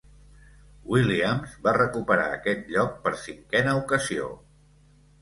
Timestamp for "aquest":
2.39-2.75